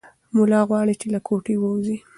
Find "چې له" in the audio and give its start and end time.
1.01-1.19